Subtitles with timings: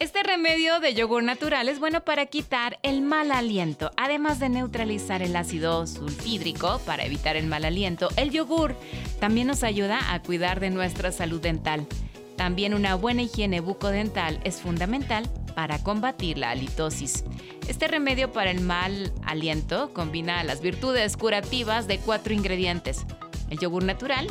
[0.00, 5.22] Este remedio de yogur natural es bueno para quitar el mal aliento, además de neutralizar
[5.22, 8.08] el ácido sulfídrico para evitar el mal aliento.
[8.14, 8.76] El yogur
[9.18, 11.84] también nos ayuda a cuidar de nuestra salud dental.
[12.36, 17.24] También una buena higiene bucodental es fundamental para combatir la halitosis.
[17.66, 23.04] Este remedio para el mal aliento combina las virtudes curativas de cuatro ingredientes.
[23.50, 24.28] El yogur natural,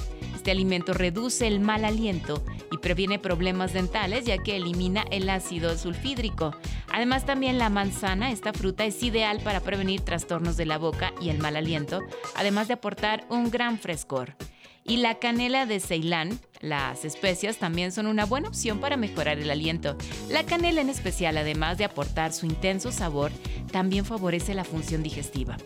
[0.47, 5.77] este alimento reduce el mal aliento y previene problemas dentales ya que elimina el ácido
[5.77, 6.55] sulfídrico.
[6.89, 11.31] Además también la manzana, esta fruta es ideal para prevenir trastornos de la boca y
[11.31, 11.99] el mal aliento,
[12.33, 14.37] además de aportar un gran frescor.
[14.85, 19.51] Y la canela de Ceilán, las especias también son una buena opción para mejorar el
[19.51, 19.97] aliento.
[20.29, 23.33] La canela en especial, además de aportar su intenso sabor,
[23.73, 25.57] también favorece la función digestiva.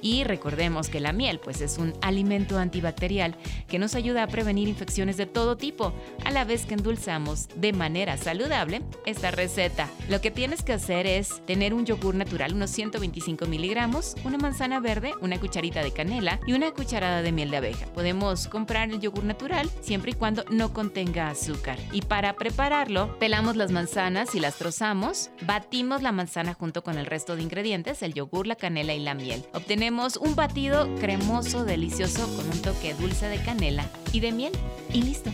[0.00, 4.68] Y recordemos que la miel pues es un alimento antibacterial que nos ayuda a prevenir
[4.68, 5.92] infecciones de todo tipo,
[6.24, 9.88] a la vez que endulzamos de manera saludable esta receta.
[10.08, 14.80] Lo que tienes que hacer es tener un yogur natural, unos 125 miligramos, una manzana
[14.80, 17.86] verde, una cucharita de canela y una cucharada de miel de abeja.
[17.86, 21.78] Podemos comprar el yogur natural siempre y cuando no contenga azúcar.
[21.92, 27.06] Y para prepararlo, pelamos las manzanas y las trozamos, batimos la manzana junto con el
[27.06, 29.44] resto de ingredientes, el yogur, la canela y la miel.
[29.52, 34.52] Obtenemos un batido cremoso, delicioso, con un toque dulce de canela y de miel.
[34.92, 35.30] Y listo.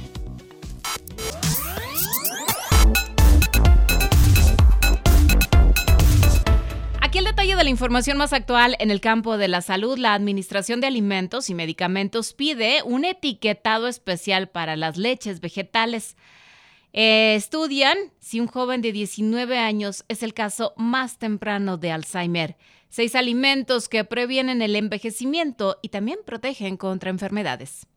[7.00, 9.98] Aquí el detalle de la información más actual en el campo de la salud.
[9.98, 16.16] La Administración de Alimentos y Medicamentos pide un etiquetado especial para las leches vegetales.
[16.92, 22.56] Eh, estudian si un joven de 19 años es el caso más temprano de Alzheimer.
[22.94, 27.88] Seis alimentos que previenen el envejecimiento y también protegen contra enfermedades.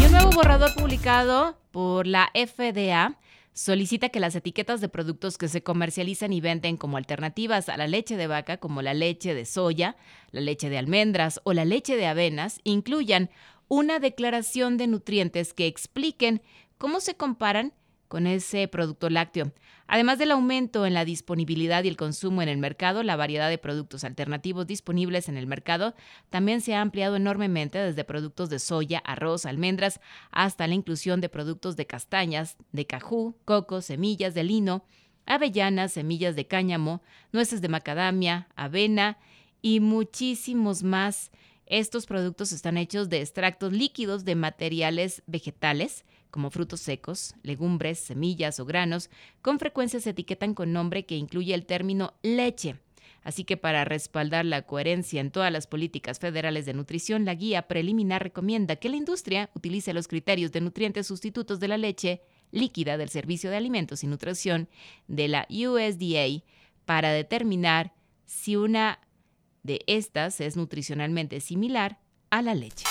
[0.00, 3.18] Y un nuevo borrador publicado por la FDA
[3.52, 7.88] solicita que las etiquetas de productos que se comercializan y venden como alternativas a la
[7.88, 9.96] leche de vaca, como la leche de soya,
[10.30, 13.28] la leche de almendras o la leche de avenas, incluyan
[13.66, 16.42] una declaración de nutrientes que expliquen
[16.78, 17.72] cómo se comparan
[18.08, 19.52] con ese producto lácteo.
[19.86, 23.58] Además del aumento en la disponibilidad y el consumo en el mercado, la variedad de
[23.58, 25.94] productos alternativos disponibles en el mercado
[26.30, 30.00] también se ha ampliado enormemente desde productos de soya, arroz, almendras,
[30.30, 34.84] hasta la inclusión de productos de castañas, de cajú, coco, semillas de lino,
[35.26, 39.18] avellanas, semillas de cáñamo, nueces de macadamia, avena
[39.60, 41.30] y muchísimos más.
[41.66, 46.04] Estos productos están hechos de extractos líquidos de materiales vegetales
[46.34, 49.08] como frutos secos, legumbres, semillas o granos,
[49.40, 52.74] con frecuencia se etiquetan con nombre que incluye el término leche.
[53.22, 57.68] Así que para respaldar la coherencia en todas las políticas federales de nutrición, la guía
[57.68, 62.20] preliminar recomienda que la industria utilice los criterios de nutrientes sustitutos de la leche
[62.50, 64.68] líquida del Servicio de Alimentos y Nutrición
[65.06, 66.42] de la USDA
[66.84, 68.98] para determinar si una
[69.62, 72.86] de estas es nutricionalmente similar a la leche.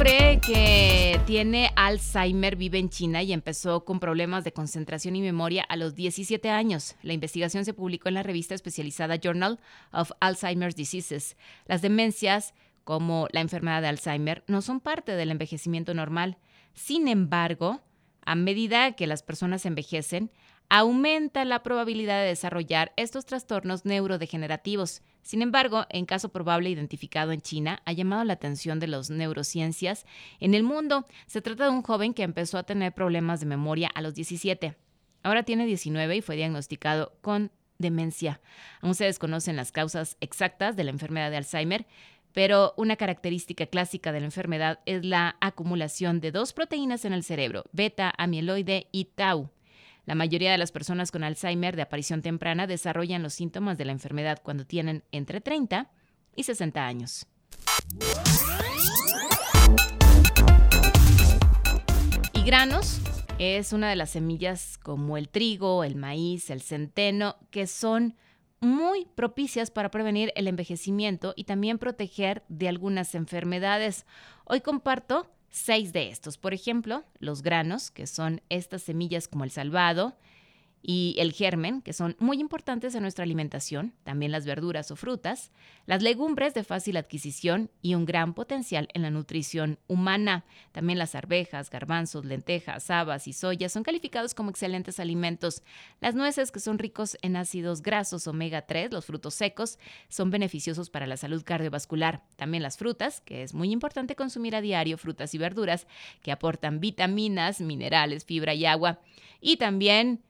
[0.00, 5.62] Hombre que tiene Alzheimer vive en China y empezó con problemas de concentración y memoria
[5.64, 6.96] a los 17 años.
[7.02, 9.60] La investigación se publicó en la revista especializada Journal
[9.92, 11.36] of Alzheimer's Diseases.
[11.66, 16.38] Las demencias, como la enfermedad de Alzheimer, no son parte del envejecimiento normal.
[16.72, 17.82] Sin embargo,
[18.24, 20.30] a medida que las personas envejecen,
[20.70, 25.02] aumenta la probabilidad de desarrollar estos trastornos neurodegenerativos.
[25.20, 30.06] Sin embargo, en caso probable identificado en China, ha llamado la atención de las neurociencias
[30.38, 31.06] en el mundo.
[31.26, 34.76] Se trata de un joven que empezó a tener problemas de memoria a los 17.
[35.24, 38.40] Ahora tiene 19 y fue diagnosticado con demencia.
[38.80, 41.86] Aún se desconocen las causas exactas de la enfermedad de Alzheimer,
[42.32, 47.24] pero una característica clásica de la enfermedad es la acumulación de dos proteínas en el
[47.24, 49.50] cerebro, beta amiloide y tau.
[50.10, 53.92] La mayoría de las personas con Alzheimer de aparición temprana desarrollan los síntomas de la
[53.92, 55.88] enfermedad cuando tienen entre 30
[56.34, 57.28] y 60 años.
[62.32, 63.00] Y granos
[63.38, 68.16] es una de las semillas como el trigo, el maíz, el centeno, que son
[68.58, 74.06] muy propicias para prevenir el envejecimiento y también proteger de algunas enfermedades.
[74.44, 76.38] Hoy comparto seis de estos.
[76.38, 80.16] Por ejemplo, los granos, que son estas semillas como el salvado,
[80.82, 85.52] y el germen, que son muy importantes en nuestra alimentación, también las verduras o frutas,
[85.86, 90.44] las legumbres de fácil adquisición y un gran potencial en la nutrición humana.
[90.72, 95.62] También las arvejas, garbanzos, lentejas, habas y soya son calificados como excelentes alimentos.
[96.00, 99.78] Las nueces, que son ricos en ácidos grasos omega 3, los frutos secos,
[100.08, 102.24] son beneficiosos para la salud cardiovascular.
[102.36, 105.86] También las frutas, que es muy importante consumir a diario frutas y verduras
[106.22, 109.00] que aportan vitaminas, minerales, fibra y agua.
[109.42, 110.22] Y también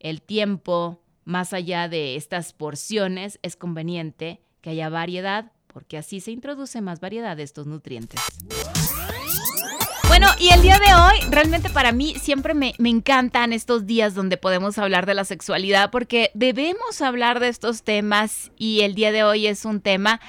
[0.00, 6.32] el tiempo, más allá de estas porciones, es conveniente que haya variedad porque así se
[6.32, 8.20] introduce más variedad de estos nutrientes.
[10.08, 14.14] Bueno, y el día de hoy, realmente para mí siempre me, me, encantan estos días
[14.14, 19.12] donde podemos hablar de la sexualidad porque debemos hablar de estos temas y el día
[19.12, 20.20] de hoy es un tema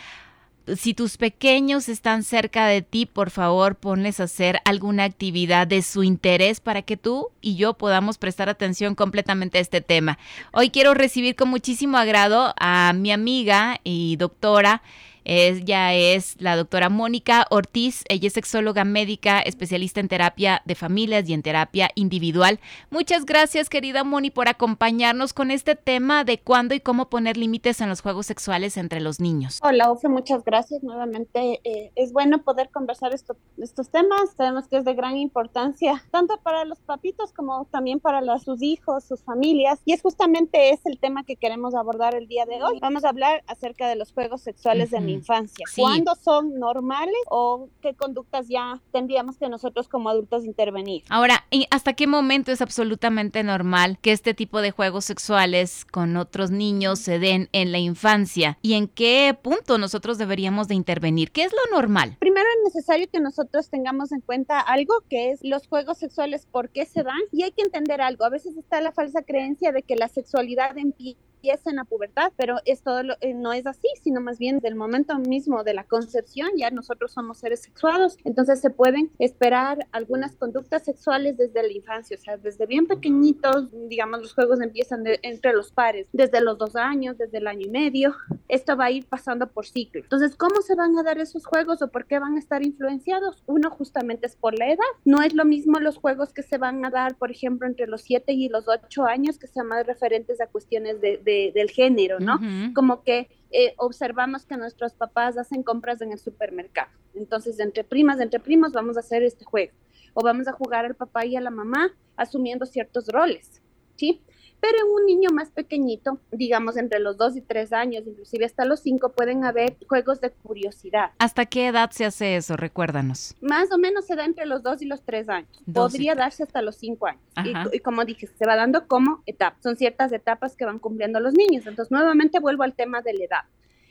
[0.75, 5.81] si tus pequeños están cerca de ti, por favor, ponles a hacer alguna actividad de
[5.81, 10.17] su interés para que tú y yo podamos prestar atención completamente a este tema.
[10.51, 14.81] Hoy quiero recibir con muchísimo agrado a mi amiga y doctora
[15.23, 18.03] ella es la doctora Mónica Ortiz.
[18.09, 22.59] Ella es sexóloga médica, especialista en terapia de familias y en terapia individual.
[22.89, 27.81] Muchas gracias, querida Moni, por acompañarnos con este tema de cuándo y cómo poner límites
[27.81, 29.59] en los juegos sexuales entre los niños.
[29.63, 31.61] Hola, Ofe, muchas gracias nuevamente.
[31.63, 34.33] Eh, es bueno poder conversar estos temas.
[34.35, 39.03] Sabemos que es de gran importancia, tanto para los papitos como también para sus hijos,
[39.03, 39.81] sus familias.
[39.85, 42.79] Y es justamente ese el tema que queremos abordar el día de hoy.
[42.79, 45.65] Vamos a hablar acerca de los juegos sexuales de niños infancia?
[45.75, 51.03] ¿Cuándo son normales o qué conductas ya tendríamos que nosotros como adultos intervenir?
[51.09, 56.51] Ahora, ¿hasta qué momento es absolutamente normal que este tipo de juegos sexuales con otros
[56.51, 58.57] niños se den en la infancia?
[58.61, 61.31] ¿Y en qué punto nosotros deberíamos de intervenir?
[61.31, 62.17] ¿Qué es lo normal?
[62.31, 66.69] Primero es necesario que nosotros tengamos en cuenta algo que es los juegos sexuales, por
[66.69, 68.23] qué se dan y hay que entender algo.
[68.23, 71.17] A veces está la falsa creencia de que la sexualidad empieza
[71.65, 75.63] en la pubertad, pero esto eh, no es así, sino más bien del momento mismo
[75.63, 81.37] de la concepción, ya nosotros somos seres sexuados, entonces se pueden esperar algunas conductas sexuales
[81.37, 86.07] desde la infancia, o sea, desde bien pequeñitos, digamos, los juegos empiezan entre los pares,
[86.13, 88.15] desde los dos años, desde el año y medio,
[88.47, 90.01] esto va a ir pasando por ciclo.
[90.01, 93.43] Entonces, ¿cómo se van a dar esos juegos o por qué van a estar influenciados?
[93.47, 96.85] Uno justamente es por la edad, no es lo mismo los juegos que se van
[96.85, 100.39] a dar, por ejemplo, entre los 7 y los 8 años, que sean más referentes
[100.39, 102.39] a cuestiones de del género, ¿no?
[102.73, 106.89] Como que eh, observamos que nuestros papás hacen compras en el supermercado.
[107.13, 109.73] Entonces, entre primas, entre primos, vamos a hacer este juego.
[110.13, 113.61] O vamos a jugar al papá y a la mamá asumiendo ciertos roles,
[113.95, 114.21] ¿sí?
[114.59, 118.63] Pero en un niño más pequeñito, digamos entre los dos y tres años, inclusive hasta
[118.63, 121.11] los cinco, pueden haber juegos de curiosidad.
[121.17, 122.55] ¿Hasta qué edad se hace eso?
[122.57, 123.35] Recuérdanos.
[123.41, 125.49] Más o menos se da entre los dos y los tres años.
[125.73, 127.21] Podría darse hasta los cinco años.
[127.43, 129.63] Y, y, como dije, se va dando como etapas.
[129.63, 131.65] Son ciertas etapas que van cumpliendo los niños.
[131.65, 133.43] Entonces, nuevamente vuelvo al tema de la edad.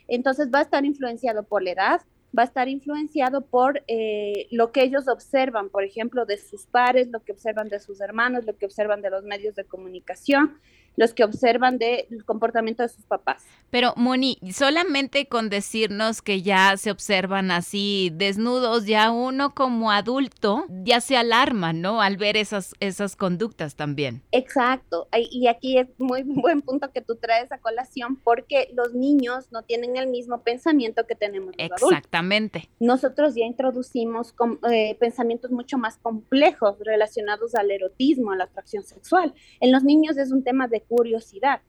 [0.07, 2.01] Entonces, va a estar influenciado por la edad,
[2.37, 7.09] va a estar influenciado por eh, lo que ellos observan, por ejemplo, de sus pares,
[7.09, 10.59] lo que observan de sus hermanos, lo que observan de los medios de comunicación
[10.95, 13.43] los que observan del comportamiento de sus papás.
[13.69, 20.65] Pero Moni, solamente con decirnos que ya se observan así desnudos, ya uno como adulto
[20.83, 22.01] ya se alarma, ¿no?
[22.01, 24.21] Al ver esas, esas conductas también.
[24.31, 25.07] Exacto.
[25.31, 29.63] Y aquí es muy buen punto que tú traes a colación porque los niños no
[29.63, 32.69] tienen el mismo pensamiento que tenemos los Exactamente.
[32.79, 34.35] Nosotros ya introducimos
[34.69, 39.33] eh, pensamientos mucho más complejos relacionados al erotismo, a la atracción sexual.
[39.61, 41.61] En los niños es un tema de curiosidad.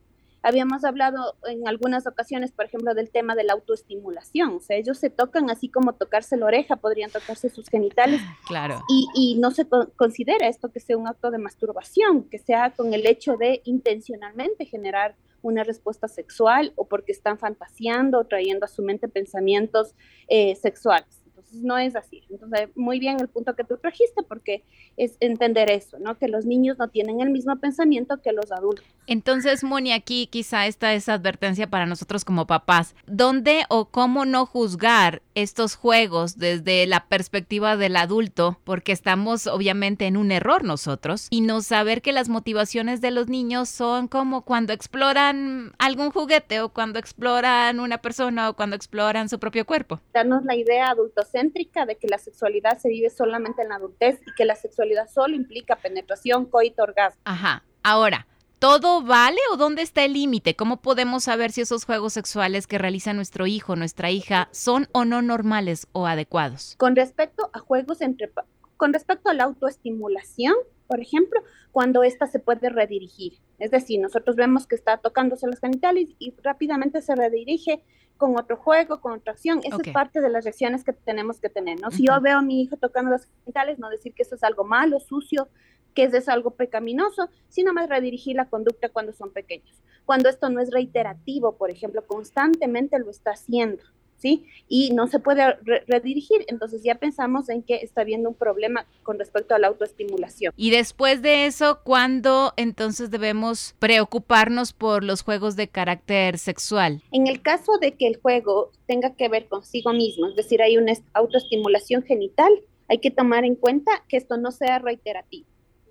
[0.45, 4.55] Habíamos hablado en algunas ocasiones, por ejemplo, del tema de la autoestimulación.
[4.55, 8.21] O sea, ellos se tocan así como tocarse la oreja, podrían tocarse sus genitales.
[8.45, 8.81] Claro.
[8.89, 9.65] Y, y no se
[9.95, 14.65] considera esto que sea un acto de masturbación, que sea con el hecho de intencionalmente
[14.65, 19.95] generar una respuesta sexual o porque están fantaseando o trayendo a su mente pensamientos
[20.27, 22.23] eh, sexuales no es así.
[22.29, 24.63] Entonces, muy bien el punto que tú trajiste, porque
[24.97, 26.17] es entender eso, ¿no?
[26.17, 28.85] Que los niños no tienen el mismo pensamiento que los adultos.
[29.05, 32.95] Entonces, Moni, aquí quizá esta es advertencia para nosotros como papás.
[33.05, 38.59] ¿Dónde o cómo no juzgar estos juegos desde la perspectiva del adulto?
[38.63, 43.27] Porque estamos obviamente en un error nosotros y no saber que las motivaciones de los
[43.27, 49.29] niños son como cuando exploran algún juguete o cuando exploran una persona o cuando exploran
[49.29, 49.99] su propio cuerpo.
[50.13, 54.33] Darnos la idea adultos de que la sexualidad se vive solamente en la adultez y
[54.35, 57.19] que la sexualidad solo implica penetración, coito, orgasmo.
[57.25, 57.63] Ajá.
[57.81, 58.27] Ahora,
[58.59, 60.55] ¿todo vale o dónde está el límite?
[60.55, 65.05] ¿Cómo podemos saber si esos juegos sexuales que realiza nuestro hijo, nuestra hija, son o
[65.05, 66.75] no normales o adecuados?
[66.77, 68.27] Con respecto a juegos entre
[68.83, 70.55] Con respecto a la autoestimulación,
[70.87, 71.39] por ejemplo,
[71.71, 73.39] cuando ésta se puede redirigir.
[73.57, 77.81] Es decir, nosotros vemos que está tocándose los genitales y rápidamente se redirige
[78.17, 79.61] con otro juego, con otra acción.
[79.63, 81.91] Esa es parte de las reacciones que tenemos que tener, ¿no?
[81.91, 84.65] Si yo veo a mi hijo tocando los genitales, no decir que eso es algo
[84.65, 85.47] malo, sucio,
[85.95, 89.81] que eso es algo pecaminoso, sino más redirigir la conducta cuando son pequeños.
[90.03, 93.81] Cuando esto no es reiterativo, por ejemplo, constantemente lo está haciendo.
[94.67, 96.45] Y no se puede redirigir.
[96.47, 100.53] Entonces ya pensamos en que está habiendo un problema con respecto a la autoestimulación.
[100.55, 107.01] Y después de eso, ¿cuándo entonces debemos preocuparnos por los juegos de carácter sexual?
[107.11, 110.77] En el caso de que el juego tenga que ver consigo mismo, es decir, hay
[110.77, 112.51] una autoestimulación genital,
[112.87, 115.47] hay que tomar en cuenta que esto no sea reiterativo,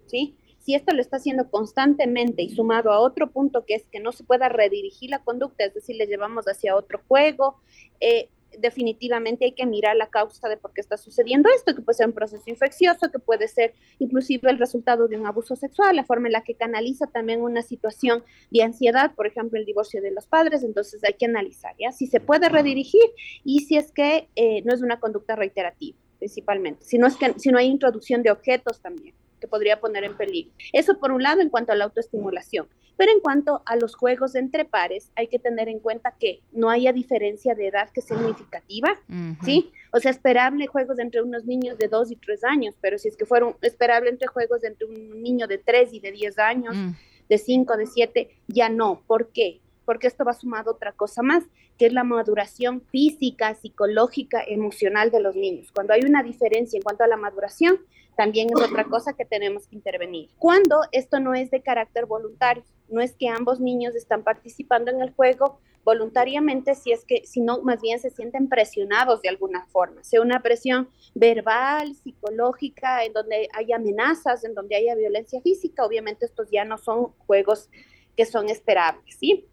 [0.06, 0.36] ¿sí?
[0.62, 4.12] Si esto lo está haciendo constantemente y sumado a otro punto que es que no
[4.12, 7.56] se pueda redirigir la conducta, es decir, le llevamos hacia otro juego,
[8.00, 8.28] eh,
[8.58, 12.06] definitivamente hay que mirar la causa de por qué está sucediendo esto, que puede ser
[12.06, 16.28] un proceso infeccioso, que puede ser inclusive el resultado de un abuso sexual, la forma
[16.28, 20.26] en la que canaliza también una situación de ansiedad, por ejemplo, el divorcio de los
[20.26, 21.74] padres, entonces hay que analizar.
[21.92, 23.02] Si se puede redirigir
[23.44, 27.34] y si es que eh, no es una conducta reiterativa, principalmente, si no, es que,
[27.38, 30.52] si no hay introducción de objetos también que podría poner en peligro.
[30.72, 32.68] Eso por un lado en cuanto a la autoestimulación.
[32.96, 36.70] Pero en cuanto a los juegos entre pares, hay que tener en cuenta que no
[36.70, 38.96] haya diferencia de edad que sea significativa,
[39.44, 39.72] ¿sí?
[39.92, 43.16] O sea, esperable juegos entre unos niños de 2 y 3 años, pero si es
[43.16, 46.90] que fueron esperable entre juegos entre un niño de 3 y de 10 años, mm.
[47.28, 49.02] de 5, de 7, ya no.
[49.06, 49.60] ¿Por qué?
[49.84, 51.44] Porque esto va sumado a otra cosa más,
[51.78, 55.72] que es la maduración física, psicológica, emocional de los niños.
[55.72, 57.80] Cuando hay una diferencia en cuanto a la maduración,
[58.16, 60.30] también es otra cosa que tenemos que intervenir.
[60.38, 65.00] Cuando esto no es de carácter voluntario, no es que ambos niños están participando en
[65.00, 69.66] el juego voluntariamente, si es que, si no, más bien se sienten presionados de alguna
[69.66, 75.84] forma, sea una presión verbal, psicológica, en donde hay amenazas, en donde haya violencia física,
[75.84, 77.68] obviamente estos ya no son juegos
[78.16, 79.48] que son esperables, ¿sí?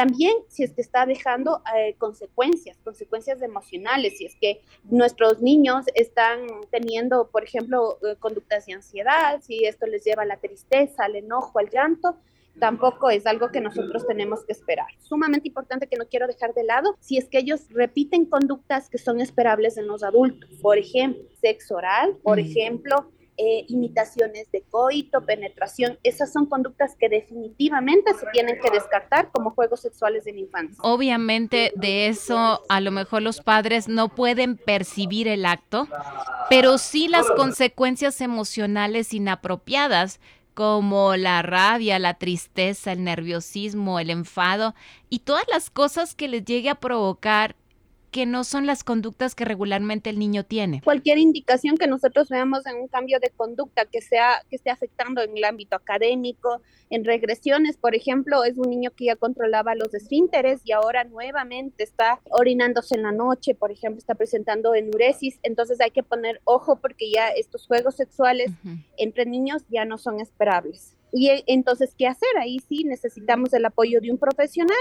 [0.00, 5.84] También si es que está dejando eh, consecuencias, consecuencias emocionales, si es que nuestros niños
[5.94, 11.04] están teniendo, por ejemplo, eh, conductas de ansiedad, si esto les lleva a la tristeza,
[11.04, 12.16] al enojo, al llanto,
[12.58, 14.88] tampoco es algo que nosotros tenemos que esperar.
[15.00, 18.96] Sumamente importante que no quiero dejar de lado, si es que ellos repiten conductas que
[18.96, 25.24] son esperables en los adultos, por ejemplo, sexo oral, por ejemplo, eh, imitaciones de coito,
[25.24, 30.40] penetración, esas son conductas que definitivamente se tienen que descartar como juegos sexuales de la
[30.40, 30.76] infancia.
[30.82, 35.88] Obviamente de eso a lo mejor los padres no pueden percibir el acto,
[36.50, 40.20] pero sí las consecuencias emocionales inapropiadas
[40.52, 44.74] como la rabia, la tristeza, el nerviosismo, el enfado
[45.08, 47.56] y todas las cosas que les llegue a provocar
[48.10, 50.82] que no son las conductas que regularmente el niño tiene.
[50.82, 55.22] Cualquier indicación que nosotros veamos en un cambio de conducta que sea que esté afectando
[55.22, 59.94] en el ámbito académico, en regresiones, por ejemplo, es un niño que ya controlaba los
[59.94, 65.80] esfínteres y ahora nuevamente está orinándose en la noche, por ejemplo, está presentando enuresis, entonces
[65.80, 68.50] hay que poner ojo porque ya estos juegos sexuales
[68.96, 70.96] entre niños ya no son esperables.
[71.12, 72.28] Y eh, entonces, ¿qué hacer?
[72.40, 74.76] Ahí sí necesitamos el apoyo de un profesional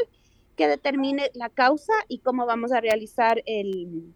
[0.60, 4.14] que determine la causa y cómo vamos a realizar el,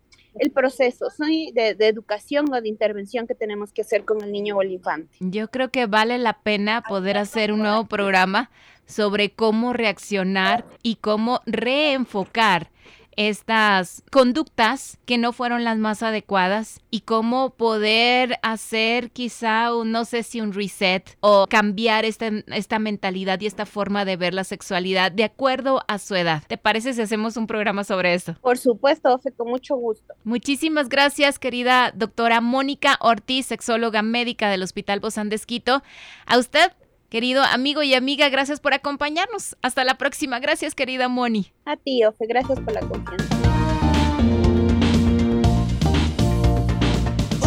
[0.53, 4.61] proceso de, de, educación o de intervención que tenemos que hacer con el niño o
[4.61, 5.15] el infante.
[5.21, 8.51] Yo creo que vale la pena poder hacer un nuevo programa
[8.85, 12.72] sobre cómo reaccionar y cómo reenfocar
[13.17, 20.05] estas conductas que no fueron las más adecuadas y cómo poder hacer quizá un, no
[20.05, 24.43] sé si un reset o cambiar esta, esta mentalidad y esta forma de ver la
[24.43, 26.43] sexualidad de acuerdo a su edad.
[26.47, 28.35] ¿Te parece si hacemos un programa sobre eso?
[28.41, 30.13] Por supuesto, Ofe, con mucho gusto.
[30.23, 35.83] Muchísimas gracias, querida doctora Mónica Ortiz, sexóloga médica del Hospital Bozán de Esquito.
[36.25, 36.71] A usted
[37.13, 39.55] Querido amigo y amiga, gracias por acompañarnos.
[39.61, 40.39] Hasta la próxima.
[40.39, 41.53] Gracias, querida Moni.
[41.63, 42.25] A ti, Ofe.
[42.27, 43.35] Gracias por la confianza.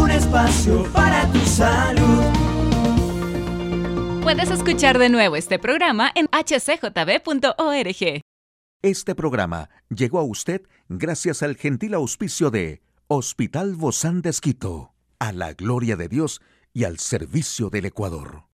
[0.00, 2.23] Un espacio para tu salud.
[4.23, 8.20] Puedes escuchar de nuevo este programa en hcjb.org.
[8.82, 15.32] Este programa llegó a usted gracias al gentil auspicio de Hospital Bozán de Esquito, a
[15.32, 16.40] la gloria de Dios
[16.73, 18.46] y al servicio del Ecuador.